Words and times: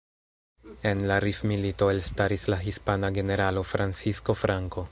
En 0.91 1.03
la 1.11 1.17
rif-milito 1.23 1.89
elstaris 1.93 2.45
la 2.53 2.59
hispana 2.63 3.11
generalo 3.19 3.61
Francisco 3.73 4.33
Franco. 4.41 4.87